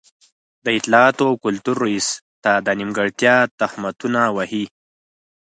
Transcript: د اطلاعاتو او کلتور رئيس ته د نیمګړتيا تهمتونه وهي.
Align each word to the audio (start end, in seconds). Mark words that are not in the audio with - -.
د 0.65 0.67
اطلاعاتو 0.77 1.23
او 1.29 1.35
کلتور 1.45 1.75
رئيس 1.85 2.07
ته 2.43 2.51
د 2.65 2.67
نیمګړتيا 2.79 3.35
تهمتونه 3.59 4.21
وهي. 4.35 4.65